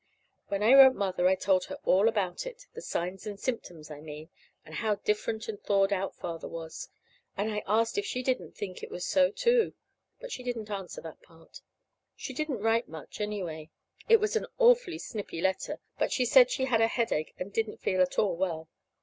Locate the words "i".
0.63-0.73, 1.27-1.35, 3.91-3.99, 7.51-7.61